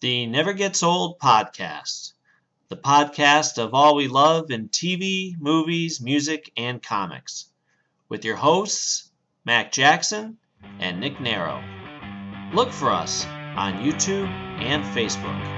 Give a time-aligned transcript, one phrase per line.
[0.00, 2.12] the Never Gets Old podcast,
[2.68, 7.46] the podcast of all we love in TV, movies, music, and comics,
[8.08, 9.10] with your hosts,
[9.46, 10.36] Mac Jackson
[10.80, 11.62] and Nick Narrow.
[12.52, 13.24] Look for us
[13.56, 14.28] on YouTube
[14.60, 15.55] and Facebook.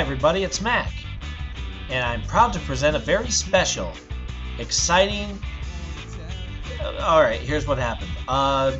[0.00, 0.90] Everybody, it's Mac,
[1.90, 3.92] and I'm proud to present a very special,
[4.58, 5.38] exciting.
[6.80, 8.10] Uh, all right, here's what happened.
[8.26, 8.72] Uh,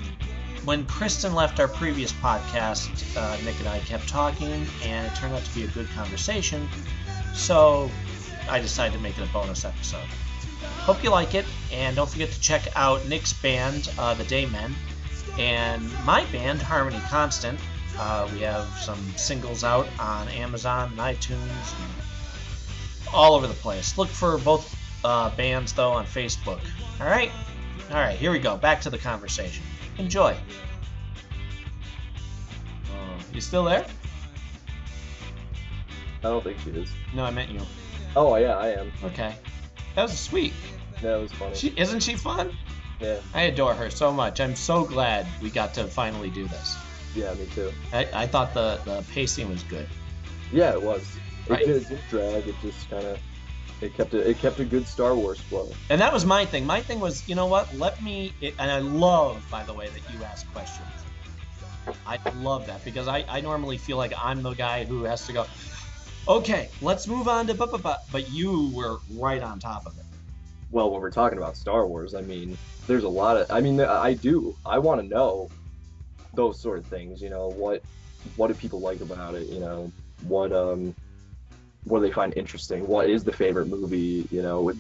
[0.64, 2.88] when Kristen left our previous podcast,
[3.18, 6.66] uh, Nick and I kept talking, and it turned out to be a good conversation,
[7.34, 7.90] so
[8.48, 10.08] I decided to make it a bonus episode.
[10.62, 14.74] Hope you like it, and don't forget to check out Nick's band, uh, The Daymen,
[15.38, 17.60] and my band, Harmony Constant.
[17.98, 23.98] Uh, we have some singles out on Amazon and iTunes, and all over the place.
[23.98, 26.60] Look for both uh, bands though on Facebook.
[27.00, 27.30] All right,
[27.90, 28.16] all right.
[28.16, 28.56] Here we go.
[28.56, 29.64] Back to the conversation.
[29.98, 30.36] Enjoy.
[32.86, 33.84] Uh, you still there?
[36.22, 36.90] I don't think she is.
[37.14, 37.60] No, I meant you.
[38.14, 38.92] Oh yeah, I am.
[39.04, 39.34] Okay,
[39.94, 40.52] that was sweet.
[41.02, 41.54] That was funny.
[41.54, 42.56] She isn't she fun?
[43.00, 44.40] Yeah, I adore her so much.
[44.40, 46.76] I'm so glad we got to finally do this.
[47.14, 47.72] Yeah, me too.
[47.92, 49.88] I, I thought the, the pacing was good.
[50.52, 51.02] Yeah, it was.
[51.46, 51.66] It, Right.
[51.66, 52.46] did, it drag.
[52.46, 53.18] It just kind of
[53.80, 55.70] it kept a, it kept a good Star Wars flow.
[55.88, 56.66] And that was my thing.
[56.66, 57.72] My thing was, you know what?
[57.74, 58.32] Let me.
[58.58, 60.86] And I love, by the way, that you ask questions.
[62.06, 65.32] I love that because I, I normally feel like I'm the guy who has to
[65.32, 65.46] go,
[66.28, 68.04] okay, let's move on to but but but.
[68.12, 70.04] But you were right on top of it.
[70.70, 72.56] Well, when we're talking about Star Wars, I mean,
[72.86, 73.50] there's a lot of.
[73.50, 74.54] I mean, I do.
[74.66, 75.48] I want to know
[76.34, 77.20] those sort of things.
[77.20, 77.82] You know, what
[78.36, 79.48] what do people like about it?
[79.48, 79.92] You know,
[80.22, 80.94] what um
[81.84, 82.86] what do they find interesting?
[82.86, 84.26] What is the favorite movie?
[84.30, 84.72] You know,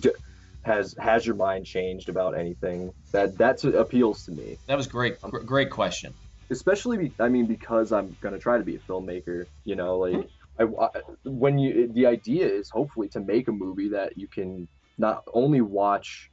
[0.64, 2.92] has has your mind changed about anything?
[3.12, 4.58] That that appeals to me.
[4.66, 5.20] That was great.
[5.22, 6.12] gr- Great question.
[6.50, 9.46] especially be, I mean because I'm gonna try to be a filmmaker.
[9.64, 10.26] You know, like
[10.58, 14.68] I, I- when you the idea is hopefully to make a movie that you can
[14.98, 16.30] not only watch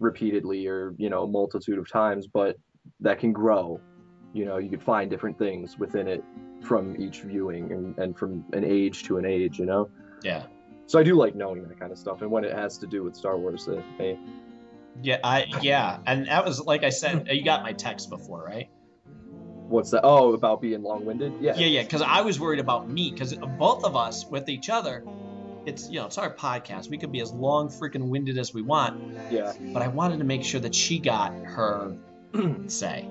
[0.00, 2.56] repeatedly or you know a multitude of times, but
[3.00, 3.80] that can grow.
[4.32, 6.22] You know, you could find different things within it
[6.62, 9.58] from each viewing and, and from an age to an age.
[9.58, 9.90] You know,
[10.22, 10.42] Yeah.
[10.86, 12.22] so I do like knowing that kind of stuff.
[12.22, 14.18] And when it has to do with Star Wars, uh, hey,
[15.02, 15.18] Yeah.
[15.24, 15.98] I yeah.
[16.06, 17.28] And that was like I said.
[17.30, 18.68] You got my text before, right?
[19.68, 20.00] what's that?
[20.02, 21.34] Oh, about being long-winded?
[21.42, 21.54] Yeah.
[21.54, 21.82] Yeah, yeah.
[21.82, 23.10] Because I was worried about me.
[23.10, 25.04] Because both of us with each other,
[25.66, 26.88] it's you know it's our podcast.
[26.88, 29.14] We could be as long freaking winded as we want.
[29.30, 29.52] yeah.
[29.74, 31.94] but I wanted to make sure that she got her
[32.66, 33.06] say.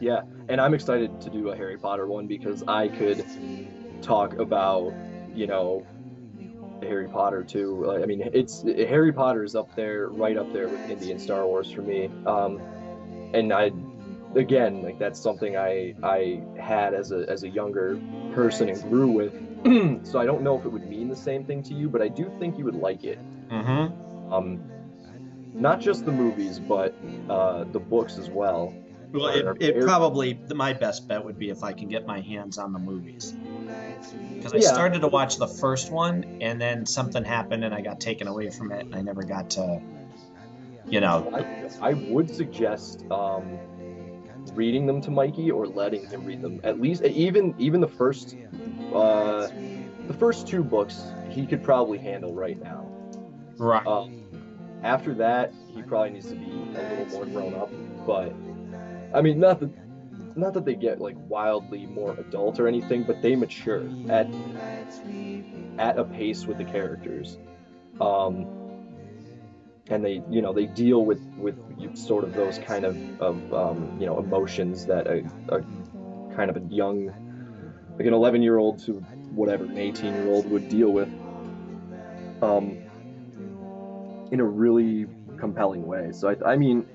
[0.00, 3.24] Yeah, and I'm excited to do a Harry Potter one because I could
[4.02, 4.92] talk about,
[5.34, 5.86] you know,
[6.82, 7.84] Harry Potter too.
[7.84, 11.46] Like, I mean, it's Harry Potter is up there, right up there with Indian Star
[11.46, 12.10] Wars for me.
[12.26, 12.60] Um,
[13.32, 13.70] and I,
[14.34, 18.00] again, like that's something I I had as a as a younger
[18.34, 19.34] person and grew with.
[20.04, 22.08] so I don't know if it would mean the same thing to you, but I
[22.08, 23.18] do think you would like it.
[23.48, 24.32] Mm-hmm.
[24.32, 24.60] Um,
[25.54, 26.94] not just the movies, but
[27.28, 28.74] uh, the books as well.
[29.12, 32.58] Well, it, it probably my best bet would be if I can get my hands
[32.58, 33.34] on the movies.
[34.36, 34.72] Because I Yeah.
[34.72, 38.50] started to watch the first one, and then something happened, and I got taken away
[38.50, 39.80] from it, and I never got to,
[40.90, 41.30] you know.
[41.34, 43.58] I, I would suggest um,
[44.54, 46.60] reading them to Mikey or letting him read them.
[46.64, 48.36] At least even even the first
[48.94, 49.48] uh,
[50.06, 52.88] the first two books he could probably handle right now.
[53.58, 53.86] Right.
[53.86, 54.24] Um,
[54.82, 57.70] after that, he probably needs to be a little more grown up.
[58.06, 58.34] But
[59.14, 59.70] I mean, not that
[60.36, 64.28] not that they get like wildly more adult or anything, but they mature at
[65.78, 67.38] at a pace with the characters.
[68.00, 68.46] Um,
[69.88, 71.56] and they, you know, they deal with with
[71.96, 75.60] sort of those kind of of um, you know emotions that a, a
[76.34, 77.06] kind of a young,
[77.98, 78.94] like an 11 year old to
[79.34, 81.08] whatever an 18 year old would deal with.
[82.42, 82.78] Um,
[84.32, 86.10] in a really compelling way.
[86.12, 86.86] So I, I mean,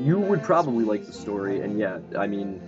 [0.00, 2.60] you would probably like the story, and yeah, I mean,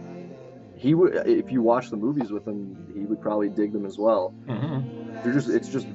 [0.76, 3.98] he would if you watch the movies with him, he would probably dig them as
[3.98, 4.34] well.
[4.46, 4.80] hmm
[5.22, 5.86] They're just it's just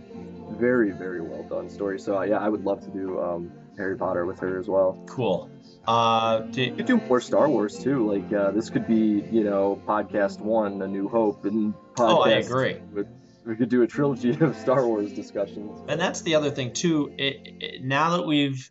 [0.51, 1.99] very very well done story.
[1.99, 5.03] So yeah, I would love to do um, Harry Potter with her as well.
[5.07, 5.49] Cool.
[5.85, 8.09] Uh, You did, could do more Star Wars too.
[8.09, 12.09] Like uh, this could be you know podcast one, A New Hope, and podcast.
[12.09, 12.77] oh, I agree.
[12.93, 13.07] With,
[13.45, 15.81] we could do a trilogy of Star Wars discussions.
[15.89, 17.13] And that's the other thing too.
[17.17, 18.69] It, it now that we've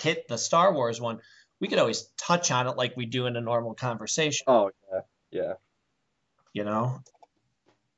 [0.00, 1.20] hit the Star Wars one,
[1.62, 4.44] we could always touch on it like we do in a normal conversation.
[4.48, 5.00] Oh yeah,
[5.30, 5.52] yeah.
[6.52, 6.98] You know,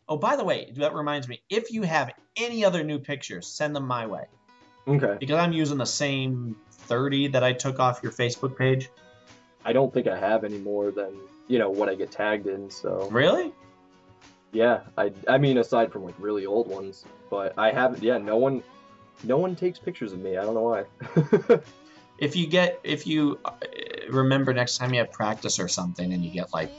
[0.06, 1.40] Oh, by the way, that reminds me.
[1.48, 4.26] If you have any other new pictures, send them my way
[4.86, 5.16] Okay.
[5.18, 8.90] because I'm using the same 30 that I took off your Facebook page.
[9.64, 11.14] I don't think I have any more than
[11.48, 12.70] you know what I get tagged in.
[12.70, 13.50] So Really?
[14.52, 18.02] yeah, I I mean aside from like really old ones, but I haven't.
[18.02, 18.62] Yeah, no one,
[19.22, 20.36] no one takes pictures of me.
[20.36, 20.84] I don't know why.
[22.18, 23.52] If you get, if you uh,
[24.08, 26.70] remember next time you have practice or something, and you get like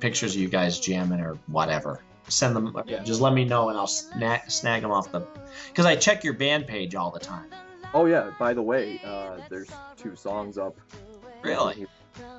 [0.00, 2.76] pictures of you guys jamming or whatever, send them.
[2.86, 3.02] Yeah.
[3.02, 5.26] Just let me know, and I'll snag snag them off the.
[5.68, 7.50] Because I check your band page all the time.
[7.94, 8.30] oh yeah.
[8.38, 10.76] By the way, uh, there's two songs up.
[11.42, 11.86] Really?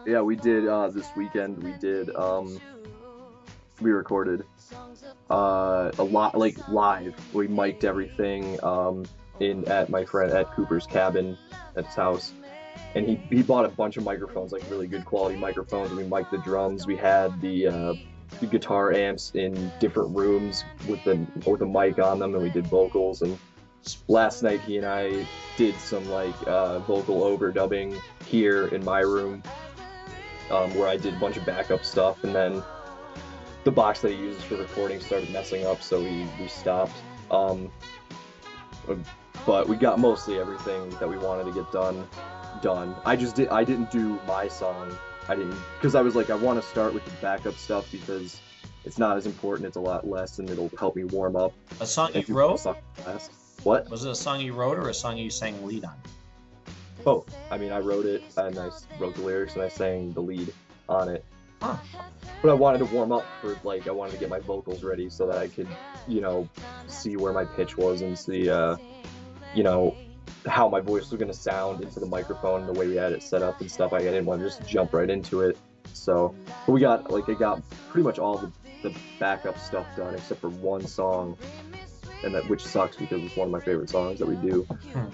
[0.06, 1.62] Yeah, we did uh, this weekend.
[1.64, 2.14] We did.
[2.16, 2.60] Um,
[3.82, 4.44] we recorded
[5.30, 7.16] uh, a lot, like live.
[7.34, 9.06] We mic'd everything um,
[9.40, 11.38] in at my friend at Cooper's cabin
[11.76, 12.34] at his house,
[12.96, 15.92] and he he bought a bunch of microphones, like really good quality microphones.
[15.92, 16.88] We mic'd the drums.
[16.88, 17.94] We had the uh,
[18.40, 22.50] the guitar amps in different rooms with the with a mic on them, and we
[22.50, 23.22] did vocals.
[23.22, 23.38] And
[24.08, 25.26] last night he and I
[25.58, 29.42] did some like uh, vocal overdubbing here in my room
[30.52, 32.64] um, where I did a bunch of backup stuff, and then
[33.64, 36.96] the box that he uses for recording started messing up, so we, we stopped.
[37.30, 37.72] Um,
[39.50, 42.08] but we got mostly everything that we wanted to get done
[42.62, 42.96] done.
[43.04, 44.96] I just did I didn't do my song.
[45.28, 48.40] I didn't because I was like I want to start with the backup stuff because
[48.86, 49.66] it's not as important.
[49.66, 51.54] It's a lot less, and it'll help me warm up.
[51.80, 52.60] A song you wrote?
[52.60, 52.76] song.
[53.64, 53.90] What?
[53.90, 55.96] Was it a song you wrote or a song you sang lead on?
[57.08, 58.70] Oh, I mean, I wrote it and I
[59.00, 60.54] wrote the lyrics and I sang the lead
[60.88, 61.26] on it.
[61.60, 61.78] Huh.
[62.44, 65.10] But I wanted to warm up for like I wanted to get my vocals ready
[65.10, 65.68] so that I could,
[66.08, 66.48] you know,
[66.86, 68.78] see where my pitch was and see, uh,
[69.56, 69.96] you know,
[70.48, 73.42] how my voice was gonna sound into the microphone, the way we had it set
[73.42, 73.94] up and stuff.
[73.94, 75.58] I didn't want to just jump right into it.
[75.94, 76.36] So,
[76.66, 78.52] but we got like I got pretty much all the,
[78.84, 81.38] the backup stuff done except for one song,
[82.24, 84.64] and that which sucks because it's one of my favorite songs that we do.
[84.94, 85.06] Hmm.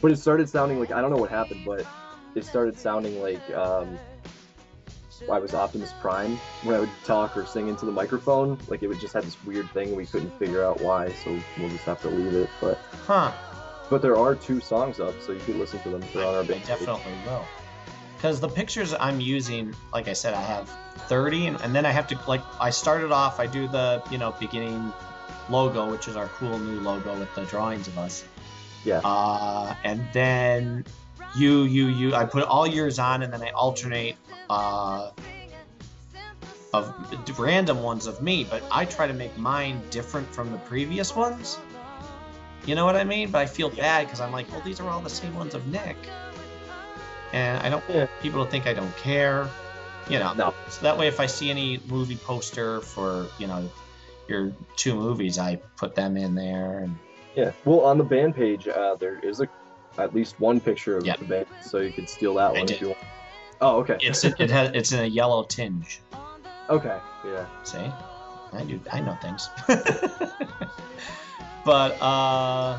[0.00, 1.86] But it started sounding like I don't know what happened, but
[2.34, 3.98] it started sounding like um,
[5.30, 8.58] I was Optimus Prime when I would talk or sing into the microphone.
[8.68, 11.68] Like it would just have this weird thing, we couldn't figure out why, so we'll
[11.70, 12.48] just have to leave it.
[12.60, 13.32] But Huh.
[13.90, 16.02] But there are two songs up, so you could listen to them.
[16.12, 17.44] They're on our band definitely will.
[18.16, 20.68] Because the pictures I'm using, like I said, I have
[21.06, 23.38] 30, and, and then I have to like I started off.
[23.40, 24.92] I do the you know beginning
[25.48, 28.24] logo, which is our cool new logo with the drawings of us.
[28.84, 29.00] Yeah.
[29.04, 30.84] Uh, and then
[31.36, 34.16] you you you I put all yours on, and then I alternate
[34.50, 35.10] uh,
[36.72, 41.14] of random ones of me, but I try to make mine different from the previous
[41.14, 41.58] ones.
[42.68, 43.30] You know what I mean?
[43.30, 45.66] But I feel bad because I'm like, well, these are all the same ones of
[45.68, 45.96] Nick,
[47.32, 47.82] and I don't.
[47.88, 48.06] Yeah.
[48.20, 49.48] People to think I don't care.
[50.10, 50.34] You know.
[50.34, 50.54] No.
[50.68, 53.70] So that way, if I see any movie poster for you know
[54.28, 56.94] your two movies, I put them in there, and
[57.34, 57.52] Yeah.
[57.64, 59.48] Well, on the band page, uh, there is a
[59.96, 61.16] at least one picture of Yeah.
[61.16, 62.74] the band, so you could steal that I one did.
[62.74, 62.98] if you want.
[63.62, 63.96] Oh, okay.
[64.02, 66.02] it's it has it's in a yellow tinge.
[66.68, 66.98] Okay.
[67.24, 67.46] Yeah.
[67.64, 67.90] See,
[68.52, 69.50] I do I know things.
[71.64, 72.78] but uh,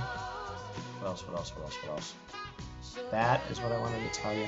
[1.00, 1.24] what else?
[1.28, 1.52] What else?
[1.56, 1.76] What else?
[1.84, 2.14] What else?
[3.12, 4.48] That is what I wanted to tell you.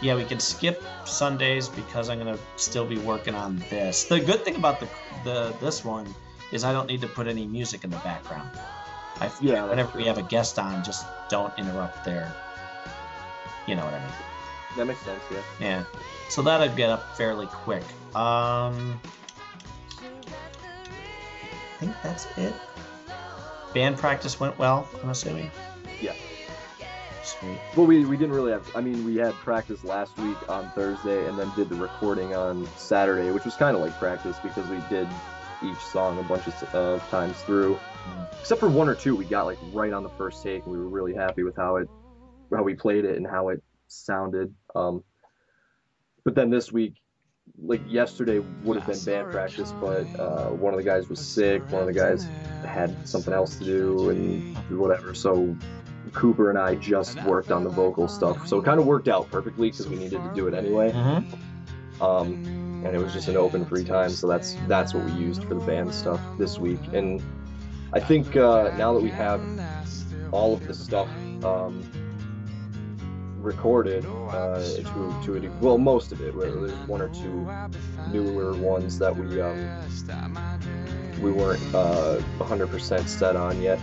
[0.00, 4.04] Yeah, we can skip Sundays because I'm gonna still be working on this.
[4.04, 4.88] The good thing about the
[5.24, 6.14] the this one
[6.52, 8.48] is I don't need to put any music in the background.
[9.20, 12.32] I, Yeah, that's whenever we have a guest on, just don't interrupt their.
[13.66, 14.12] You know what I mean?
[14.76, 15.20] That makes sense.
[15.30, 15.42] Yeah.
[15.60, 15.84] Yeah.
[16.28, 17.82] So that'd get up fairly quick.
[18.14, 19.00] Um,
[21.78, 22.54] think that's it.
[23.74, 25.50] Band practice went well, I'm assuming.
[26.00, 26.14] Yeah.
[27.22, 27.58] Sweet.
[27.76, 28.68] Well, we, we didn't really have.
[28.74, 32.66] I mean, we had practice last week on Thursday, and then did the recording on
[32.76, 35.06] Saturday, which was kind of like practice because we did
[35.62, 37.74] each song a bunch of uh, times through.
[37.74, 38.40] Mm.
[38.40, 40.78] Except for one or two, we got like right on the first take, and we
[40.78, 41.88] were really happy with how it,
[42.54, 44.54] how we played it and how it sounded.
[44.74, 45.04] Um,
[46.24, 46.94] but then this week,
[47.60, 51.62] like yesterday, would have been band practice, but uh, one of the guys was sick.
[51.70, 52.26] One of the guys
[52.64, 55.14] had something else to do, and whatever.
[55.14, 55.56] So
[56.12, 59.30] Cooper and I just worked on the vocal stuff, so it kind of worked out
[59.30, 60.92] perfectly because we needed to do it anyway.
[60.92, 62.02] Mm-hmm.
[62.02, 65.42] Um, and it was just an open free time, so that's that's what we used
[65.44, 66.80] for the band stuff this week.
[66.92, 67.22] And
[67.92, 69.40] I think uh, now that we have
[70.30, 71.08] all of the stuff
[71.42, 71.82] um,
[73.48, 76.38] recorded uh, to to a well, most of it.
[76.38, 77.48] There's one or two
[78.12, 79.58] newer ones that we um,
[81.20, 83.80] we weren't uh, 100% set on yet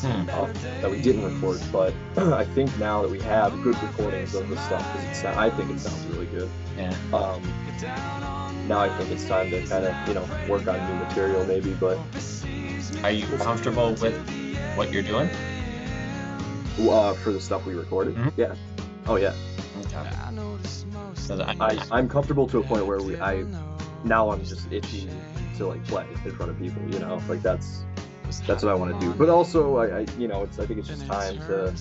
[0.00, 0.28] Hmm.
[0.30, 0.46] uh,
[0.82, 4.56] that we didn't record, but I think now that we have good recordings of the
[4.56, 6.48] stuff, because I think it sounds really good.
[6.76, 6.92] Yeah.
[7.12, 7.40] Um,
[8.68, 11.72] now I think it's time to kind of you know work on new material maybe.
[11.74, 11.98] But
[13.02, 14.14] Are you comfortable with
[14.76, 15.28] what you're doing?
[16.90, 18.32] uh, for the stuff we recorded, Mhm.
[18.36, 18.54] yeah,
[19.06, 19.32] oh yeah,
[19.80, 20.08] Okay.
[21.28, 23.44] 'Cause I- I I'm comfortable to a point where we I
[24.04, 25.08] now I'm just itchy
[25.58, 26.82] to like play in front of people.
[26.90, 27.84] You know, like that's
[28.46, 29.12] that's what I want to do.
[29.14, 31.74] But also I, I you know it's I think it's just time to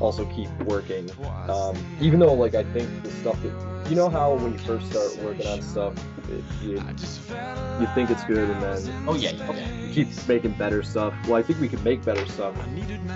[0.00, 1.10] also keep working.
[1.48, 4.90] Um, even though like I think the stuff that you know how when you first
[4.90, 5.94] start working on stuff,
[6.30, 9.76] it, you you think it's good and then oh yeah, yeah.
[9.80, 11.14] you keep making better stuff.
[11.24, 12.54] Well, I think we can make better stuff,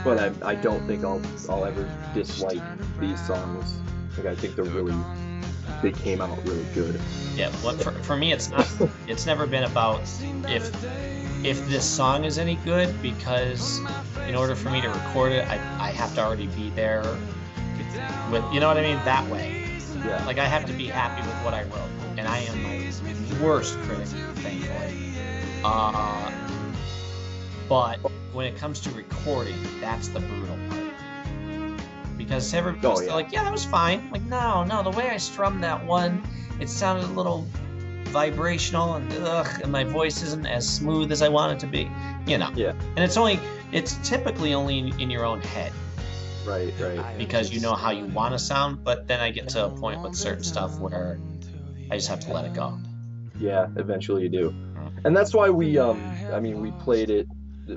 [0.05, 2.63] but I, I don't think I'll I'll ever dislike
[3.01, 3.75] these songs.
[4.17, 4.97] Like I think they're really
[5.83, 7.01] they came out really good.
[7.35, 8.67] Yeah, what for, for me it's not
[9.07, 10.01] it's never been about
[10.49, 10.73] if
[11.45, 13.81] if this song is any good because
[14.27, 17.03] in order for me to record it I, I have to already be there
[18.31, 19.61] with you know what I mean that way.
[20.07, 20.25] Yeah.
[20.27, 21.91] Like I have to be happy with what I wrote.
[22.19, 25.13] And I am my worst critic, thankfully.
[25.65, 26.31] Uh
[27.69, 27.97] but
[28.33, 31.79] when it comes to recording, that's the brutal part.
[32.17, 33.15] Because everybody's Oh, yeah.
[33.15, 34.11] like, yeah, that was fine.
[34.11, 36.23] Like, no, no, the way I strummed that one,
[36.61, 37.47] it sounded a little
[38.15, 41.91] vibrational and ugh, and my voice isn't as smooth as I want it to be.
[42.27, 42.51] You know.
[42.55, 42.73] Yeah.
[42.95, 43.41] And it's only
[43.73, 45.73] it's typically only in, in your own head
[46.47, 47.19] Right, right.
[47.19, 50.03] because you know how you want to sound, but then I get to a point
[50.03, 51.19] with certain stuff where
[51.91, 52.79] I just have to let it go.
[53.41, 54.55] Yeah, eventually you do.
[55.05, 57.27] And that's why we um I mean we played it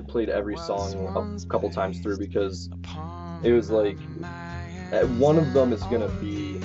[0.06, 2.70] played every song a couple times through because
[3.42, 3.98] it was like
[5.18, 6.60] one of them is gonna be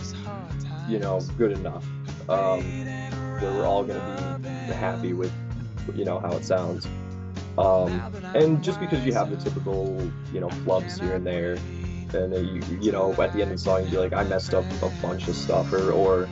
[0.89, 1.85] you know good enough
[2.29, 2.59] um
[3.51, 5.33] we're all gonna be happy with
[5.95, 6.87] you know how it sounds.
[7.57, 11.53] Um and just because you have the typical you know flubs here and there
[12.13, 14.23] and then you you know at the end of the song you'd be like I
[14.23, 16.29] messed up a bunch of stuff or or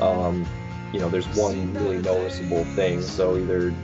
[0.00, 0.46] um
[0.92, 3.00] you know there's one really noticeable thing.
[3.02, 3.74] So either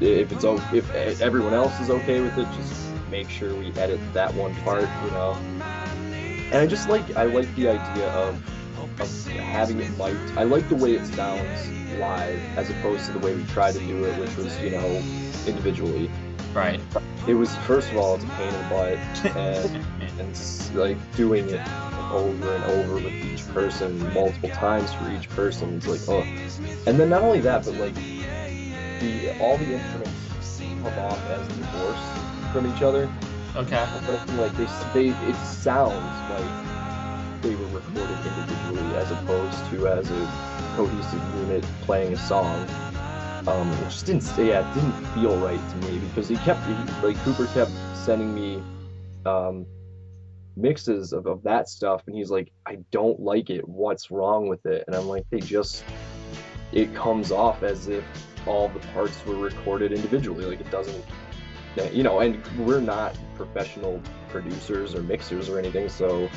[0.00, 4.34] if it's if everyone else is okay with it just make sure we edit that
[4.34, 5.36] one part you know?
[6.50, 8.36] And i just like i like the idea of
[9.00, 13.18] of having it mic'd i like the way it sounds live as opposed to the
[13.18, 15.04] way we tried to do it which was you know
[15.46, 16.10] individually
[16.54, 16.80] Right.
[17.26, 18.98] it was first of all it's a pain in the butt
[19.36, 19.84] and
[20.18, 21.66] and like doing it
[22.10, 26.26] over and over with each person multiple times for each person it's like oh
[26.86, 27.94] and then not only that but like
[28.98, 32.02] the all the instruments come off as divorced
[32.52, 33.10] from each other
[33.56, 33.86] Okay.
[34.06, 36.52] but like they they it sounds like
[37.42, 40.28] they were recorded individually as opposed to as a
[40.76, 42.66] cohesive unit playing a song
[43.46, 46.86] um, it just didn't yeah it didn't feel right to me because he kept he,
[47.02, 48.62] like Cooper kept sending me
[49.26, 49.66] um,
[50.56, 53.66] mixes of, of that stuff and he's like I don't like it.
[53.68, 54.84] What's wrong with it?
[54.86, 55.84] And I'm like they just
[56.72, 58.04] it comes off as if
[58.46, 60.44] all the parts were recorded individually.
[60.44, 61.04] Like it doesn't
[61.92, 66.28] you know and we're not professional producers or mixers or anything so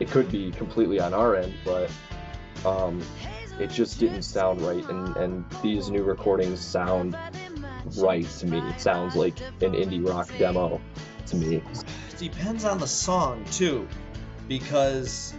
[0.00, 1.90] it could be completely on our end but
[2.64, 3.02] um,
[3.58, 7.16] it just didn't sound right and and these new recordings sound
[7.96, 8.58] right to me.
[8.58, 10.80] It sounds like an indie rock demo
[11.26, 11.62] to me.
[12.18, 13.86] Depends on the song too,
[14.48, 15.34] because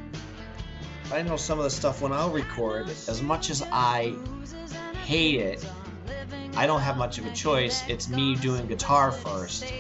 [1.12, 4.14] I know some of the stuff when I'll record, as much as I
[5.06, 5.66] hate it,
[6.56, 7.84] I don't have much of a choice.
[7.88, 9.72] It's me doing guitar first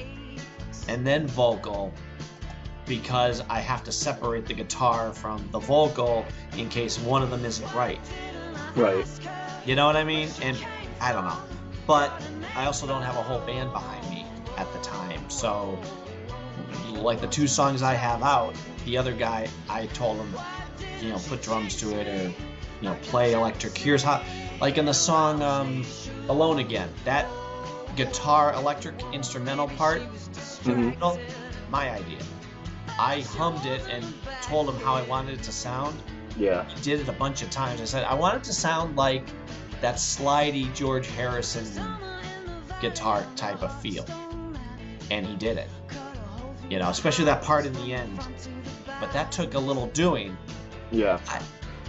[0.88, 1.94] and then vocal
[2.88, 6.25] because I have to separate the guitar from the vocal
[6.58, 8.00] in case one of them isn't right.
[8.75, 9.06] right
[9.65, 10.29] You know what I mean?
[10.41, 10.58] And
[11.01, 11.38] I don't know.
[11.86, 12.12] But
[12.56, 14.25] I also don't have a whole band behind me
[14.58, 15.29] at the time.
[15.29, 15.79] So,
[16.94, 20.34] like the two songs I have out, the other guy, I told him,
[21.01, 22.24] you know, put drums to it or,
[22.82, 23.77] you know, play electric.
[23.77, 24.24] Here's how,
[24.60, 25.86] like in the song um,
[26.29, 27.27] Alone Again, that
[27.96, 30.01] guitar electric instrumental part,
[30.63, 31.20] Mhm.
[31.70, 32.20] my idea.
[33.00, 34.06] I hummed it and
[34.42, 36.01] told him how I wanted it to sound
[36.38, 37.82] yeah did it a bunch of times.
[37.82, 39.24] I said I want it to sound like
[39.82, 41.98] that slidey George Harrison
[42.82, 44.06] guitar type of feel,
[45.12, 45.70] and he did it.
[46.70, 48.20] You know, especially that part in the end.
[49.00, 50.38] But that took a little doing.
[50.92, 51.20] yeah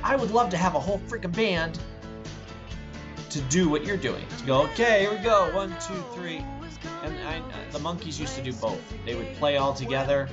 [0.02, 1.78] I would love to have a whole freaking band
[3.30, 4.24] to do what you're doing.
[4.38, 6.44] To go, okay, here we go, one, two, three.
[7.02, 8.80] And I, the Monkees used to do both.
[9.04, 10.28] They would play all together,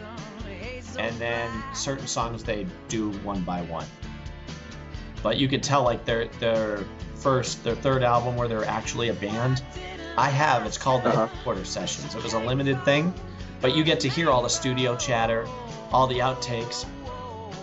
[0.97, 3.85] and then certain songs they do one by one.
[5.23, 6.85] But you could tell like their their
[7.15, 9.63] first, their third album where they're actually a band.
[10.17, 10.65] I have.
[10.65, 11.27] It's called the Uh-huh.
[11.27, 12.15] Headquarters Sessions.
[12.15, 13.13] It was a limited thing,
[13.61, 15.45] but you get to hear all the studio chatter,
[15.91, 16.85] all the outtakes,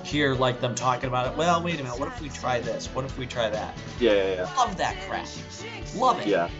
[0.04, 1.38] hear like them talking about it.
[1.38, 1.98] Well, wait a minute.
[1.98, 2.88] What if we try this?
[2.88, 3.74] What if we try that?
[4.00, 4.54] Yeah, yeah, yeah.
[4.56, 5.26] Love that crap.
[5.94, 6.26] Love it.
[6.26, 6.50] Yeah.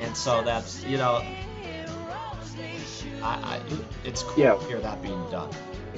[0.00, 1.22] And so that's you know,
[3.22, 3.60] I, I
[4.04, 4.54] it's cool Yeah.
[4.54, 5.50] to hear that being done.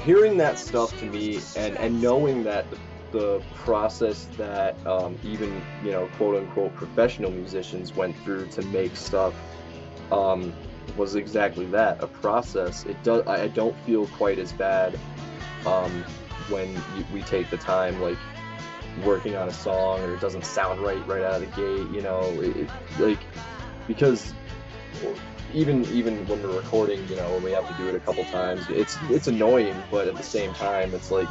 [0.04, 2.78] Hearing that stuff to me and and knowing that the,
[3.12, 8.96] the process that um, even you know quote unquote professional musicians went through to make
[8.96, 9.34] stuff
[10.12, 10.52] um,
[10.96, 12.84] was exactly that a process.
[12.86, 14.98] It does I don't feel quite as bad
[15.66, 16.04] um,
[16.48, 18.18] when you, we take the time like
[19.04, 22.02] working on a song or it doesn't sound right right out of the gate you
[22.02, 23.20] know it, it, like
[23.86, 24.34] because
[25.54, 28.24] even even when we're recording, you know, when we have to do it a couple
[28.26, 31.28] times, it's it's annoying, but at the same time, it's like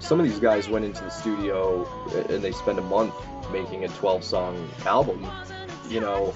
[0.00, 1.84] some of these guys went into the studio
[2.28, 3.14] and they spend a month
[3.50, 5.26] making a 12 song album,
[5.88, 6.32] you know,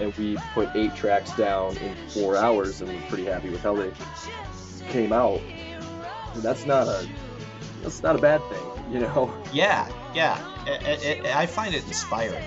[0.00, 3.74] and we put eight tracks down in four hours, and we're pretty happy with how
[3.74, 3.92] they
[4.90, 5.40] came out.
[6.34, 7.08] And that's not a
[7.82, 9.32] that's not a bad thing, you know.
[9.52, 10.36] Yeah, yeah.
[10.66, 12.42] I, I, I find it inspiring.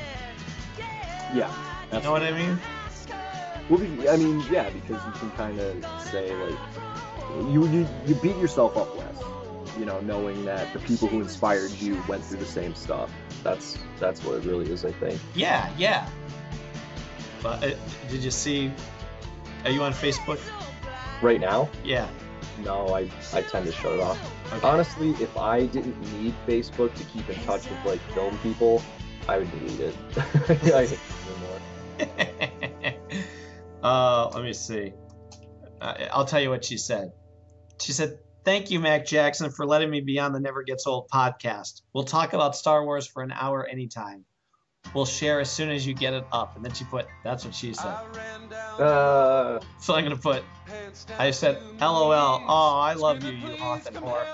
[1.34, 1.54] Yeah.
[1.94, 2.60] You know what I mean?
[3.70, 6.58] Well, I mean, yeah, because you can kind of say like
[7.52, 9.18] you, you you beat yourself up less,
[9.78, 13.12] you know, knowing that the people who inspired you went through the same stuff.
[13.44, 15.20] That's that's what it really is, I think.
[15.36, 16.08] Yeah, yeah.
[17.44, 17.72] But uh,
[18.10, 18.72] did you see?
[19.66, 20.40] Are you on Facebook?
[21.22, 22.08] Right now, Yeah.
[22.64, 24.20] no, I I tend to shut it off.
[24.54, 24.68] Okay.
[24.68, 28.84] Honestly, if I didn't need Facebook to keep in touch with like film people,
[29.28, 29.96] I would delete it.
[30.18, 32.34] I hate it anymore.
[33.88, 34.94] uh, let me see.
[35.82, 37.12] I I'll tell you what she said.
[37.82, 41.10] She said, "Thank you, Mac Jackson, for letting me be on the Never Gets Old
[41.10, 41.82] podcast.
[41.94, 44.26] We'll talk about Star Wars for an hour anytime.
[44.94, 47.54] We'll share as soon as you get it up." And then she put, "That's what
[47.56, 47.96] she said."
[48.80, 50.44] Uh, So I'm gonna put.
[51.18, 52.12] I said, "LOL.
[52.48, 54.26] Oh, I love you, you often whore."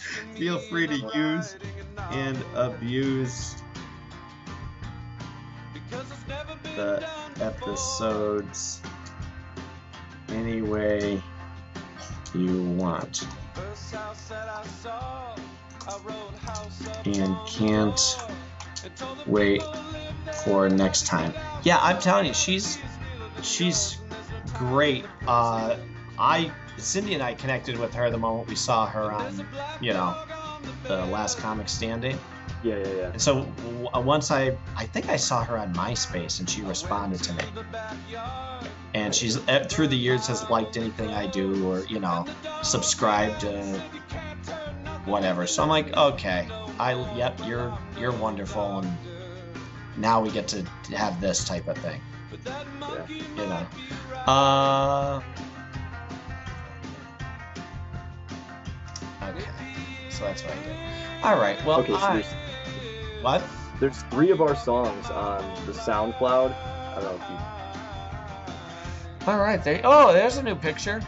[0.36, 1.56] Feel free to use
[2.12, 3.59] and abuse
[6.76, 7.08] the
[7.40, 8.80] episodes
[10.28, 11.20] any way
[12.34, 13.26] you want.
[17.04, 18.18] And can't
[19.26, 19.62] wait
[20.44, 21.32] for next time.
[21.62, 22.78] Yeah i'm telling you she's
[23.42, 23.98] she's
[24.54, 25.04] great.
[25.26, 25.76] Uh
[26.18, 29.46] i cindy and i connected with her the moment we saw her on
[29.80, 30.16] you know
[30.84, 32.18] the last comic standing
[32.62, 33.10] yeah, yeah, yeah.
[33.12, 37.22] and so w- once I, I think I saw her on MySpace, and she responded
[37.24, 37.44] to me.
[38.94, 42.26] And she's eh, through the years has liked anything I do, or you know,
[42.62, 43.80] subscribed to
[45.04, 45.46] whatever.
[45.46, 48.96] So I'm like, okay, I yep, you're you're wonderful, and
[49.96, 50.64] now we get to
[50.96, 52.00] have this type of thing,
[52.46, 53.06] yeah.
[53.08, 53.66] you know.
[54.26, 55.20] Uh,
[59.22, 59.44] okay,
[60.20, 60.76] so that's what I did.
[61.24, 62.32] All right, well, Okay, so I, there's
[63.22, 63.42] what?
[63.80, 66.54] there's three of our songs on the SoundCloud.
[66.54, 67.30] I don't know if
[69.26, 69.80] you All right, there.
[69.82, 71.02] Oh, there's a new picture.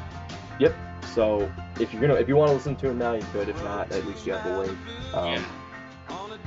[0.58, 0.74] Yep.
[1.14, 3.48] So if you're gonna, if you want to listen to it now, you could.
[3.50, 4.78] If not, at least you have the link.
[5.12, 5.44] Um,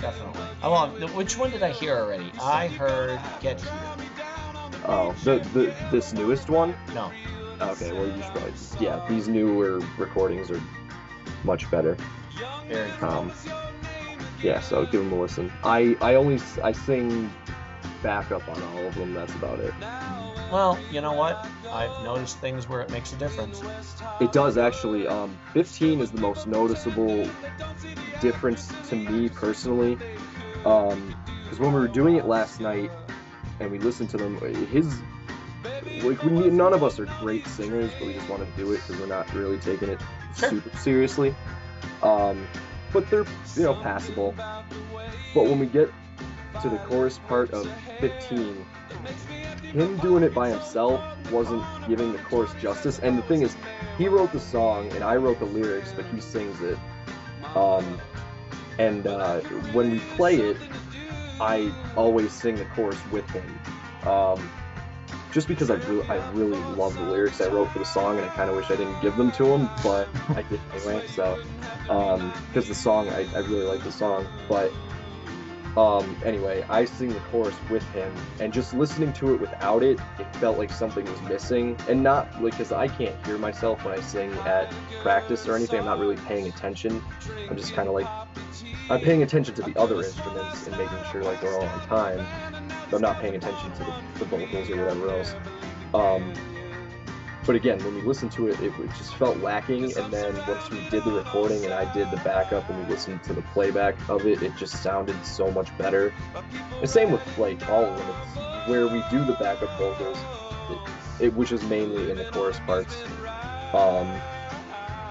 [0.01, 0.41] definitely.
[0.63, 2.31] Oh, well, which one did I hear already?
[2.41, 3.71] I heard "Get Here."
[4.87, 6.75] Oh, the, the this newest one.
[6.95, 7.11] No.
[7.61, 7.91] Okay.
[7.91, 8.53] Well, you should probably.
[8.79, 10.61] Yeah, these newer recordings are
[11.45, 11.97] much better.
[13.01, 13.31] Um,
[14.41, 14.59] yeah.
[14.59, 15.51] So give them a listen.
[15.63, 17.31] I I only I sing
[18.01, 19.13] backup on all of them.
[19.13, 19.73] That's about it.
[20.51, 21.47] Well, you know what?
[21.71, 23.61] I've noticed things where it makes a difference.
[24.21, 25.07] It does actually.
[25.07, 27.27] Um, 15 is the most noticeable
[28.21, 29.97] difference to me personally.
[30.65, 32.91] Um, because when we were doing it last night
[33.59, 34.99] and we listened to them, his
[36.03, 38.77] like we none of us are great singers, but we just want to do it
[38.77, 39.99] because we're not really taking it.
[40.35, 41.35] Super seriously.
[42.01, 42.47] Um,
[42.93, 44.33] but they're you know passable.
[45.33, 45.91] But when we get
[46.61, 47.69] to the chorus part of
[47.99, 48.65] 15,
[49.73, 52.99] him doing it by himself wasn't giving the chorus justice.
[52.99, 53.55] And the thing is,
[53.97, 56.77] he wrote the song and I wrote the lyrics, but he sings it.
[57.55, 57.99] Um,
[58.79, 59.41] and uh,
[59.73, 60.57] when we play it,
[61.41, 63.59] I always sing the chorus with him.
[64.07, 64.49] Um,
[65.35, 68.25] just because I really, I really love the lyrics I wrote for the song, and
[68.25, 71.05] I kind of wish I didn't give them to him, but I did anyway.
[71.07, 71.37] So,
[71.81, 74.71] because the song, I, I really like the song, but
[75.75, 79.99] um, anyway, I sing the chorus with him, and just listening to it without it,
[80.19, 83.93] it felt like something was missing, and not like because I can't hear myself when
[83.93, 85.79] I sing at practice or anything.
[85.79, 87.03] I'm not really paying attention.
[87.49, 88.07] I'm just kind of like
[88.89, 92.25] I'm paying attention to the other instruments and making sure like they're all on time.
[92.93, 95.35] I'm not paying attention to the, the vocals or whatever else.
[95.93, 96.33] Um,
[97.45, 99.95] but again, when we listened to it, it, it just felt lacking.
[99.97, 103.23] And then once we did the recording and I did the backup and we listened
[103.25, 106.13] to the playback of it, it just sounded so much better.
[106.81, 108.15] The same with like all of them.
[108.67, 110.17] Where we do the backup vocals,
[110.71, 113.03] it, it which is mainly in the chorus parts.
[113.73, 114.19] Um,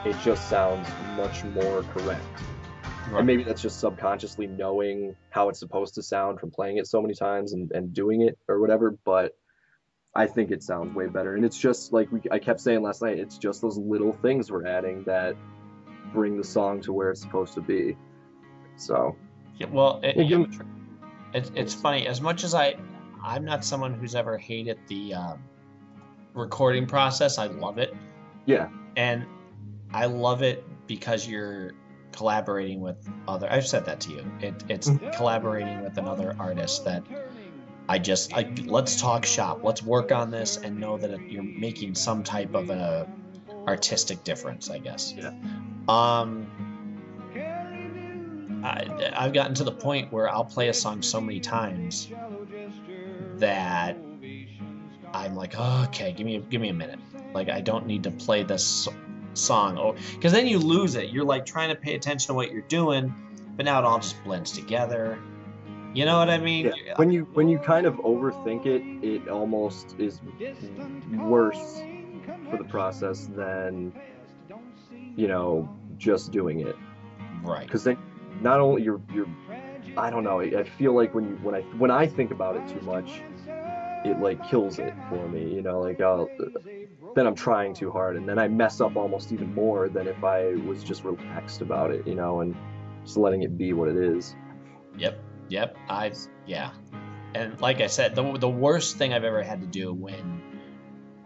[0.04, 2.24] it just sounds much more correct.
[3.12, 7.00] And maybe that's just subconsciously knowing how it's supposed to sound from playing it so
[7.02, 8.96] many times and, and doing it or whatever.
[9.04, 9.36] But
[10.14, 11.34] I think it sounds way better.
[11.34, 14.50] And it's just like we, I kept saying last night, it's just those little things
[14.50, 15.36] we're adding that
[16.12, 17.96] bring the song to where it's supposed to be.
[18.76, 19.16] So,
[19.58, 20.44] Yeah, well, it, Yeah,
[21.34, 22.06] it's it's funny.
[22.06, 22.76] As much as I,
[23.22, 25.42] I'm not someone who's ever hated the um,
[26.32, 27.38] recording process.
[27.38, 27.94] I love it,
[28.46, 29.26] yeah, and
[29.92, 31.72] I love it because you're
[32.14, 32.96] collaborating with
[33.28, 33.50] other.
[33.50, 34.24] I've said that to you.
[34.40, 35.14] It, it's Mhm.
[35.16, 37.02] collaborating with another artist that
[37.88, 39.60] I just I, let's talk shop.
[39.62, 43.06] Let's work on this and know that you're making some type of a
[43.66, 44.70] artistic difference.
[44.70, 45.12] I guess.
[45.16, 45.32] Yeah.
[45.88, 46.46] Um.
[48.64, 52.08] I, I've gotten to the point where I'll play a song so many times
[53.36, 53.98] that
[55.12, 56.98] I'm like, oh, okay, give me give me a minute.
[57.34, 58.88] Like I don't need to play this
[59.34, 61.10] song, oh, because then you lose it.
[61.10, 63.14] You're like trying to pay attention to what you're doing,
[63.56, 65.18] but now it all just blends together.
[65.92, 66.72] You know what I mean?
[66.84, 66.94] yeah.
[66.96, 70.20] When you when you kind of overthink it, it almost is
[71.12, 71.80] worse
[72.50, 73.92] for the process than
[75.16, 75.68] you know
[75.98, 76.76] just doing it.
[77.42, 77.66] Right.
[77.66, 77.98] because then
[78.40, 79.28] not only you're you're
[79.96, 82.66] I don't know I feel like when you when I when I think about it
[82.68, 83.22] too much
[84.04, 86.28] it like kills it for me you know like I'll
[87.14, 90.22] then I'm trying too hard and then I mess up almost even more than if
[90.24, 92.54] I was just relaxed about it you know and
[93.04, 94.34] just letting it be what it is
[94.98, 95.18] Yep.
[95.48, 95.76] Yep.
[95.88, 96.12] I
[96.46, 96.70] yeah.
[97.34, 100.40] And like I said, the the worst thing I've ever had to do when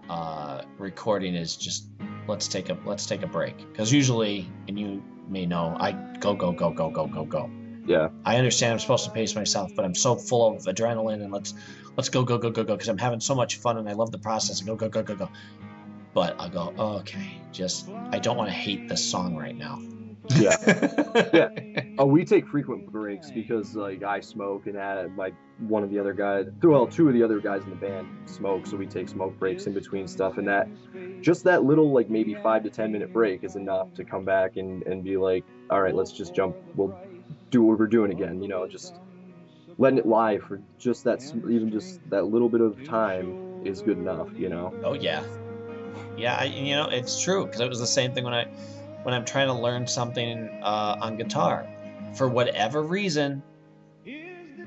[0.09, 1.87] uh, recording is just
[2.27, 6.35] let's take a let's take a break because usually, and you may know, I go
[6.35, 7.51] go go go go go go.
[7.87, 11.33] yeah I understand I'm supposed to pace myself, but I'm so full of adrenaline and
[11.33, 11.55] let's
[11.97, 14.11] let's go go go go go because I'm having so much fun and I love
[14.11, 14.63] the process.
[14.63, 15.29] Go go go go go.
[16.19, 17.41] But I'll go oh, okay.
[17.53, 19.81] Just I don't want to hate this song right now.
[20.35, 20.57] yeah
[21.33, 21.49] Yeah.
[21.97, 25.99] oh we take frequent breaks because like I smoke and Adam, like one of the
[26.01, 29.09] other guys well two of the other guys in the band smoke so we take
[29.09, 30.69] smoke breaks in between stuff and that
[31.23, 34.57] just that little like maybe five to ten minute break is enough to come back
[34.57, 36.93] and and be like all right let's just jump we'll
[37.51, 38.97] do what we're doing again you know just
[39.79, 43.99] letting it lie for just that even just that little bit of time is good
[43.99, 45.23] enough you know Oh yeah,
[46.17, 46.37] yeah.
[46.37, 48.45] I, you know, it's true because it was the same thing when I,
[49.03, 51.67] when I'm trying to learn something uh, on guitar,
[52.15, 53.43] for whatever reason,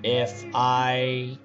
[0.03, 1.37] if I,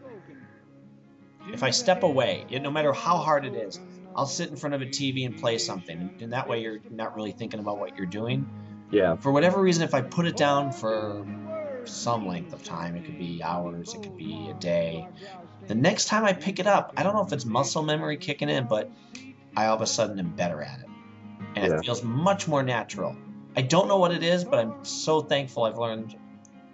[1.53, 3.81] if I step away, it, no matter how hard it is,
[4.15, 7.15] I'll sit in front of a TV and play something, and that way you're not
[7.15, 8.49] really thinking about what you're doing.
[8.91, 11.27] yeah For whatever reason, if I put it down for
[11.85, 15.09] some length of time, it could be hours, it could be a day.
[15.67, 18.49] The next time I pick it up, I don't know if it's muscle memory kicking
[18.49, 18.91] in, but
[19.57, 20.87] I all of a sudden am better at it.
[21.57, 21.79] And Yeah.
[21.79, 23.17] it feels much more natural.
[23.57, 26.15] I don't know what it is, but I'm so thankful I've learned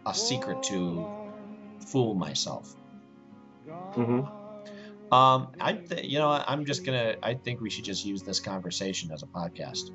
[0.04, 1.06] a secret to
[1.86, 2.74] fool myself.
[3.94, 4.22] hmm
[5.12, 7.16] Um, I, th- you know, I'm just gonna.
[7.22, 9.90] I think we should just use this conversation as a podcast.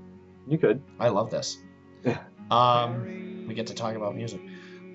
[0.48, 1.58] you could I love this.
[2.06, 2.20] Yeah.
[2.52, 4.42] Um, we get to talk about music.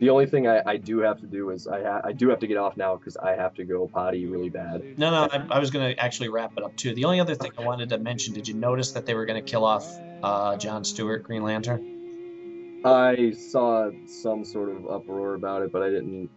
[0.03, 2.41] The only thing I, I do have to do is I ha- I do have
[2.41, 5.47] to get off now because I have to go potty really bad No, no, I,
[5.49, 6.93] I was going to actually wrap it up too.
[6.93, 9.43] The only other thing I wanted to mention, did you notice that they were going
[9.43, 9.87] to kill off
[10.25, 12.81] uh, John Stewart, Green Lantern?
[12.85, 16.29] I saw some sort of uproar about it, but I didn't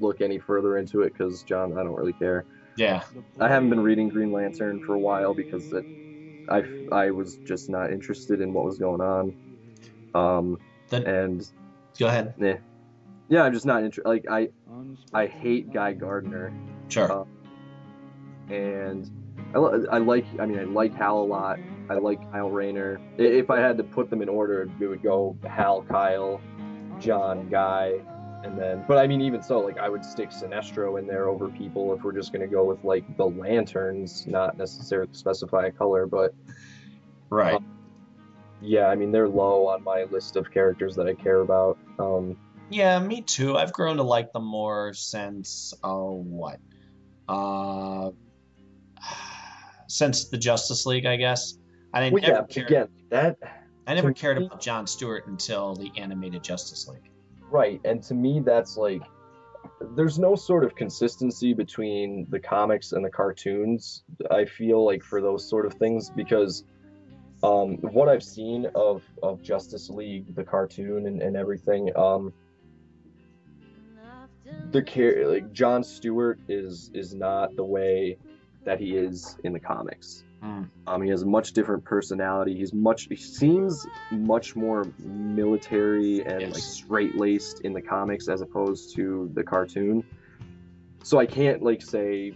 [0.00, 2.44] look any further into it because John, I don't really care.
[2.76, 3.04] Yeah.
[3.40, 5.86] I haven't been reading Green Lantern for a while because it,
[6.50, 9.34] I I was just not interested in what was going on.
[10.14, 10.58] Um,
[10.90, 11.48] Then and
[11.98, 12.34] go ahead.
[12.42, 12.56] eh.
[13.28, 14.08] Yeah, I'm just not interested.
[14.08, 14.48] Like I
[15.12, 16.52] I hate Guy Gardner,
[16.88, 17.10] Sure.
[17.10, 17.24] Uh,
[18.52, 19.10] and
[19.54, 21.58] I, I like I mean I like Hal a lot.
[21.88, 23.00] I like Kyle Rayner.
[23.18, 26.40] If I had to put them in order, it would go Hal, Kyle,
[26.98, 28.00] John, Guy,
[28.42, 28.84] and then.
[28.88, 32.02] But I mean, even so, like I would stick Sinestro in there over people if
[32.02, 36.06] we're just gonna go with like the lanterns, not necessarily specify a color.
[36.06, 36.34] But
[37.30, 37.60] right.
[38.62, 41.78] yeah, I mean they're low on my list of characters that I care about.
[41.98, 42.36] Um,
[42.70, 43.56] Yeah, me too.
[43.56, 46.58] I've grown to like them more since oh what,
[47.28, 48.10] uh,
[49.88, 51.58] since the Justice League, I guess.
[51.92, 52.66] I well, never yeah, cared.
[52.66, 53.38] again, that
[53.86, 57.10] I never cared me- about John Stewart until the animated Justice League.
[57.50, 59.02] Right, and to me, that's like
[59.94, 64.02] there's no sort of consistency between the comics and the cartoons.
[64.30, 66.64] I feel like for those sort of things because
[67.42, 72.32] um, what I've seen of of Justice League, the cartoon and, and everything, um,
[74.70, 78.16] the care like John Stewart is is not the way
[78.64, 80.24] that he is in the comics.
[80.42, 80.68] Mm.
[80.86, 82.54] Um, he has a much different personality.
[82.56, 86.54] He's much he seems much more military and Yes.
[86.54, 90.04] like straight laced in the comics as opposed to the cartoon.
[91.02, 92.34] So I can't like say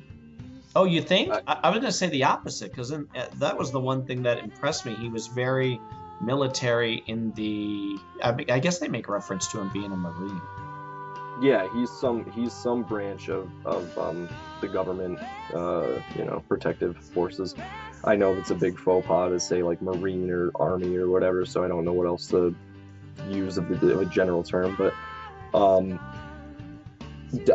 [0.76, 1.33] Oh, you think?
[1.33, 4.38] I- I, I was to say the opposite because that was the one thing that
[4.38, 4.94] impressed me.
[4.94, 5.81] He was very
[6.20, 7.96] military in the.
[8.22, 10.40] I, mean, I guess they make reference to him being a marine.
[11.40, 14.29] Yeah he's some he's some branch of of um,
[14.61, 15.18] the government
[15.55, 17.55] uh, you know protective forces.
[18.05, 21.44] I know it's a big faux pas to say like marine or army or whatever,
[21.44, 22.55] so I don't know what else to
[23.29, 24.94] use of the, the general term, but
[25.59, 25.98] um,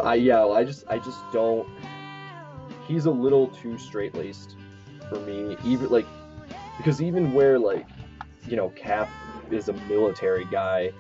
[0.03, 1.67] I yeah I just I just don't.
[2.87, 4.55] He's a little too straight laced
[5.09, 6.05] for me, even like
[6.77, 7.87] because even where like
[8.47, 9.09] you know Cap
[9.51, 10.91] is a military guy,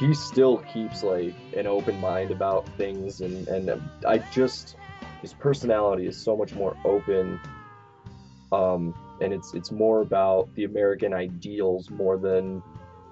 [0.00, 4.76] he still keeps like an open mind about things, and and I just
[5.22, 7.38] his personality is so much more open
[8.52, 12.62] um, and it's it's more about the American ideals more than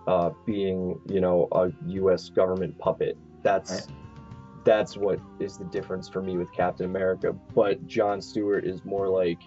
[0.06, 2.28] uh, being you know a U.S.
[2.30, 3.16] government puppet.
[3.42, 3.96] That's Right.
[4.64, 7.34] that's what is the difference for me with Captain America.
[7.54, 9.38] But John Stewart is more like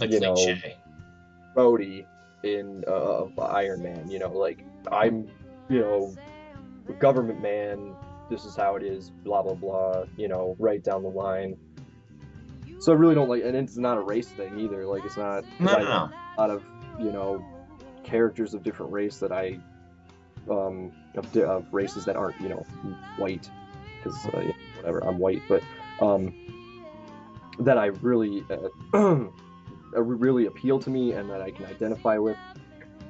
[0.00, 0.36] Like You know.
[1.56, 2.04] Rhodey
[2.42, 4.10] in uh, Iron Man.
[4.10, 5.28] You know, like I'm
[5.68, 6.14] you know
[6.94, 7.94] government man.
[8.28, 9.10] This is how it is.
[9.10, 10.04] Blah blah blah.
[10.16, 11.56] You know, right down the line.
[12.78, 14.84] So I really don't like, and it's not a race thing either.
[14.86, 16.62] Like it's not No, no, a lot of
[17.00, 17.44] you know
[18.04, 19.58] characters of different race that I
[20.48, 22.64] um of, di- of races that aren't you know
[23.16, 23.50] white
[23.98, 25.62] because uh, yeah, whatever I'm white but
[26.00, 26.32] um
[27.58, 28.44] that I really
[28.94, 29.26] uh,
[30.00, 32.36] really appeal to me and that I can identify with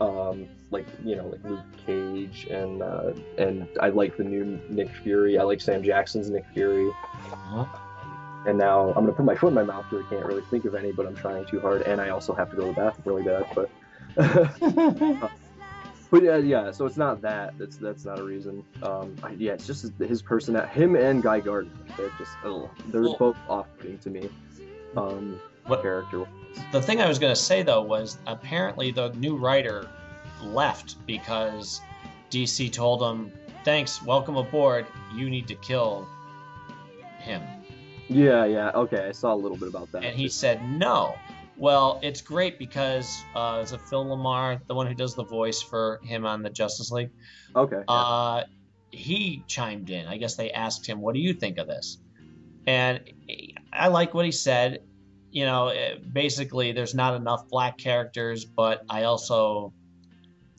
[0.01, 4.91] um like you know like Luke Cage and uh, and I like the new Nick
[5.03, 7.65] Fury I like Sam Jackson's Nick Fury Uh-huh.
[8.47, 10.65] and now I'm gonna put my foot in my mouth because I can't really think
[10.65, 12.75] of any, but I'm trying too hard, and I also have to go to the
[12.75, 13.47] bathroom really bad.
[13.55, 13.69] But,
[16.11, 16.71] but yeah, yeah.
[16.71, 17.57] So it's not that.
[17.59, 18.62] That's that's not a reason.
[18.83, 20.55] Um, I, yeah, it's just his, his person.
[20.69, 21.73] Him and Guy Gardner.
[21.97, 24.29] They're just oh, they're Well- both off-putting to me.
[24.97, 26.27] Um, What- character?
[26.73, 29.87] The thing I was going to say though was apparently the new writer
[30.42, 31.81] left because
[32.31, 33.33] DC told him,
[33.64, 34.87] "Thanks, welcome aboard.
[35.14, 36.07] You need to kill
[37.18, 37.42] him."
[38.09, 38.70] Yeah, yeah.
[38.75, 40.05] Okay, I saw a little bit about that.
[40.05, 41.16] And he said no.
[41.59, 45.62] Well, it's great because uh, is it Phil LaMarr, the one who does the voice
[45.62, 47.11] for him on the Justice League?
[47.55, 47.83] okay.
[47.88, 48.42] Uh,
[48.90, 50.07] he chimed in.
[50.07, 51.99] I guess they asked him, "What do you think of this?"
[52.66, 53.01] And
[53.72, 54.83] I like what he said.
[55.31, 59.72] You know, eh, basically, there's not enough black characters, but I also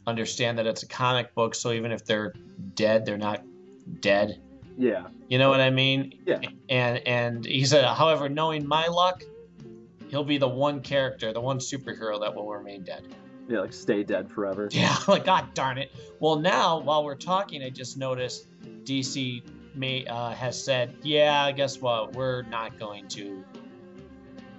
[0.07, 2.33] understand that it's a comic book, so even if they're
[2.75, 3.43] dead, they're not
[3.99, 4.41] dead.
[4.77, 5.07] yeah.
[5.27, 6.13] You know what I mean?
[6.25, 6.39] Yeah.
[6.69, 9.23] And and he said, however, knowing my luck,
[10.07, 13.13] he'll be the one character, the one superhero that will remain dead.
[13.49, 14.69] Yeah, like stay dead forever.
[14.71, 15.91] Yeah, like God darn it.
[16.21, 18.47] Well, now while we're talking, I just noticed
[18.85, 19.43] DC
[19.75, 22.13] may uh, has said, yeah, guess what?
[22.13, 23.43] We're not going to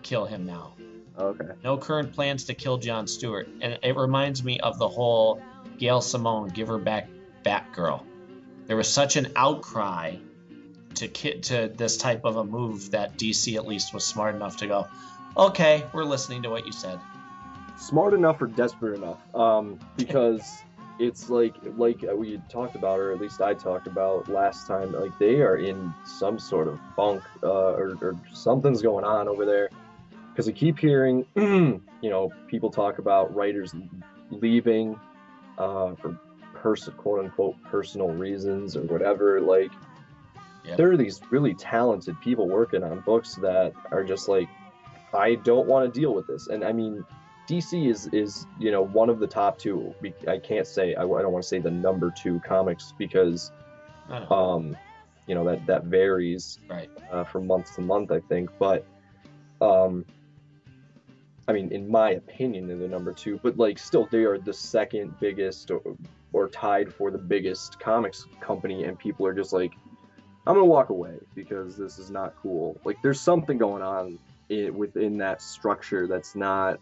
[0.03, 0.75] kill him now.
[1.19, 1.45] Okay.
[1.65, 5.43] No current plans to kill John Stewart, and it reminds me of the whole
[5.79, 7.09] Gail Simone give her back
[7.45, 8.03] Batgirl.
[8.67, 10.17] There was such an outcry
[10.95, 14.59] to ki- to this type of a move that DC at least was smart enough
[14.59, 14.87] to go,
[15.37, 16.99] okay, we're listening to what you said.
[17.77, 20.43] smart enough or desperate enough um because
[20.99, 25.17] it's like like we talked about or at least i talked about last time like
[25.21, 29.71] they are in some sort of funk uh, or, or something's going on over there
[30.39, 33.75] because i keep hearing you know people talk about writers
[34.31, 34.95] leaving
[35.59, 36.17] uh, for
[36.55, 39.71] person quote unquote personal reasons or whatever like
[40.65, 40.77] Yep.
[40.77, 44.49] there are these really talented people working on books that are just like
[45.15, 47.05] i don't want to deal with this and i mean
[47.49, 49.95] DC is is you know one of the top two.
[50.29, 53.51] I can't say I, I don't want to say the number two comics because
[54.31, 54.77] um
[55.27, 56.91] you know that that varies right.
[57.11, 58.85] uh, from month to month I think, but
[59.63, 60.05] um
[61.49, 64.53] I mean in my opinion they're the number two, but like still they are the
[64.53, 65.83] second biggest or,
[66.33, 69.73] or tied for the biggest comics company, and people are just like
[70.47, 72.79] I'm gonna walk away because this is not cool.
[72.85, 74.19] Like there's something going on
[74.51, 76.81] i within that structure that's not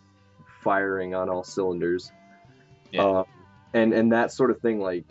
[0.63, 2.13] firing on all cylinders.
[2.93, 3.05] Yeah.
[3.05, 3.25] Uh,
[3.75, 5.05] and and that sort of thing like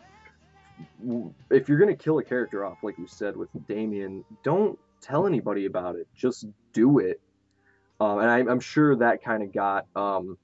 [1.50, 5.66] if you're gonna kill a character off, like we said with Damian, don't tell anybody
[5.66, 6.08] about it.
[6.16, 7.20] Just do it.
[8.00, 10.38] Um, and I, I'm sure that kind of got um,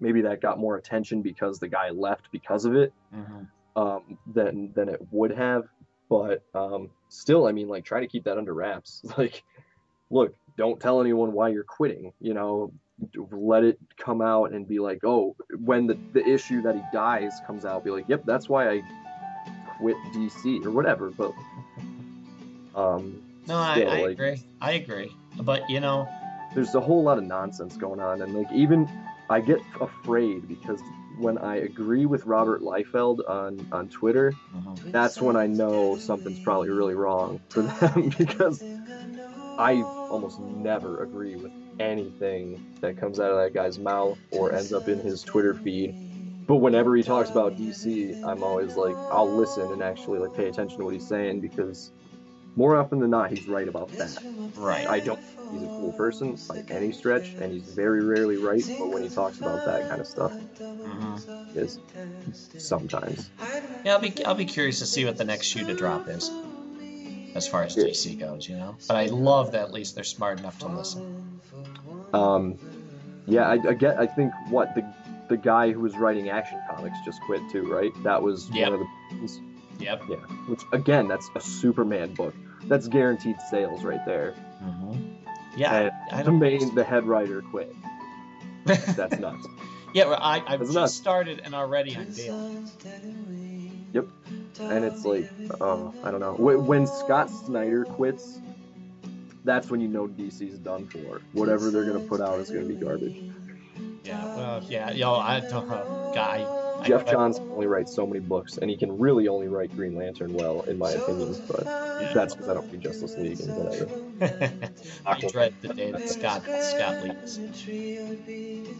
[0.00, 3.46] maybe that got more attention because the guy left because of it Mhm.
[3.76, 5.64] um, than than it would have.
[6.08, 9.02] But um, still, I mean, like try to keep that under wraps.
[9.18, 9.44] Like,
[10.10, 12.12] look, don't tell anyone why you're quitting.
[12.20, 12.72] You know,
[13.30, 17.40] let it come out and be like, oh, when the the issue that he dies
[17.46, 18.82] comes out, be like, yep, that's why I
[19.78, 21.10] quit DC or whatever.
[21.10, 21.32] But
[22.74, 24.42] um, No, I, still, I like, agree.
[24.60, 25.12] I agree.
[25.42, 26.08] But you know,
[26.54, 28.88] there's a whole lot of nonsense going on and like even
[29.30, 30.80] i get afraid because
[31.18, 34.92] when i agree with robert liefeld on on twitter mhm.
[34.92, 38.62] that's when i know something's probably really wrong for them because
[39.58, 44.72] i almost never agree with anything that comes out of that guy's mouth or ends
[44.72, 45.94] up in his twitter feed
[46.46, 50.48] but whenever he talks about dc i'm always like i'll listen and actually like pay
[50.48, 51.92] attention to what he's saying because
[52.58, 54.18] more often than not he's right about that
[54.56, 54.86] right.
[54.88, 55.20] I don't
[55.52, 58.62] he's a cool person by any stretch, and he's very rarely right.
[58.78, 60.32] But when he talks about that kind of stuff,
[60.84, 61.22] Mhm.
[61.54, 61.78] is
[62.58, 63.30] sometimes.
[63.84, 66.30] Yeah, I'll be I'll be curious to see what the next shoe to drop is,
[67.34, 67.84] as far as Yeah.
[67.84, 68.48] DC goes.
[68.48, 71.02] You know, but I love that at least they're smart enough to listen.
[72.12, 72.58] Um,
[73.26, 73.98] yeah, I, I get.
[73.98, 74.84] I think what the
[75.28, 77.92] the guy who was writing Action Comics just quit too, right?
[78.02, 78.70] That was Yep.
[78.70, 79.30] one of the.
[79.78, 80.02] Yep.
[80.10, 80.16] Yeah,
[80.48, 82.34] which again, that's a Superman book.
[82.68, 84.32] That's guaranteed sales right there.
[84.60, 84.94] hmm
[85.56, 87.74] Yeah, and I, I the main, the head writer quit.
[88.66, 89.46] That's nuts.
[89.94, 90.94] yeah, well, I I've That's just nuts.
[90.94, 92.70] started and already I'm bailing.
[93.92, 94.06] Yep.
[94.60, 96.34] And it's like, oh, I don't know.
[96.34, 98.38] When, when Scott Snyder quits,
[99.44, 101.22] that's when you know DC's done for.
[101.32, 103.16] Whatever they're gonna put out is gonna be garbage.
[104.04, 106.44] Yeah, well, yeah, yo, I don't know, guy.
[106.80, 109.48] I- Geoff I- Johns can only writes so many books, and he can really only
[109.48, 111.34] write Green Lantern well, in my opinion.
[111.48, 111.64] But
[112.14, 114.70] that's because I don't read Justice League and whatever.
[115.20, 117.36] you dread the day that Scott Scott leaves.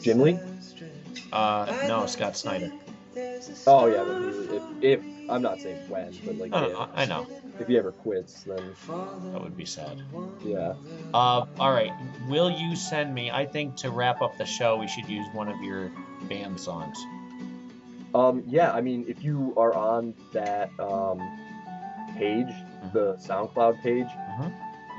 [0.03, 0.39] Jim Lee?
[1.33, 2.73] Uh, no, Scott Snyder.
[3.67, 7.27] Oh yeah, if, if I'm not saying when, but like I, if, know, I know
[7.59, 8.75] if he ever quits, then
[9.33, 10.01] that would be sad.
[10.45, 10.75] yeah.
[11.13, 11.93] Uh, all right.
[12.29, 13.31] Will you send me?
[13.31, 15.91] I think to wrap up the show, we should use one of your
[16.23, 16.99] band songs.
[18.15, 21.19] Um, yeah, I mean, if you are on that um,
[22.17, 22.49] page,
[22.93, 24.53] the SoundCloud page, Mhm.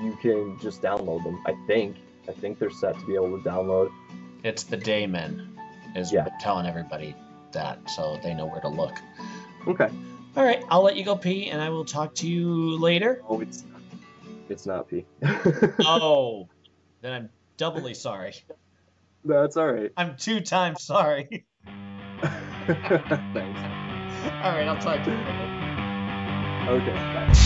[0.03, 1.41] you can just download them.
[1.45, 1.97] I think.
[2.27, 3.89] I think they're set to be able to download.
[4.43, 5.57] It's the Daymen,
[5.95, 6.27] is Yeah.
[6.39, 7.15] telling everybody
[7.51, 8.95] that so they know where to look.
[9.67, 9.89] Okay.
[10.37, 10.63] All right.
[10.69, 13.23] I'll let you go pee, and I will talk to you later.
[13.27, 13.63] Oh, it's
[14.49, 15.05] it's not pee.
[15.85, 16.47] oh,
[17.01, 18.33] then I'm doubly sorry.
[19.25, 19.91] That's all right.
[19.97, 21.45] I'm two times sorry.
[23.33, 23.59] Thanks.
[24.43, 24.67] All right.
[24.67, 25.49] I'll talk to you later.
[26.69, 26.93] Okay.
[26.93, 27.45] Bye.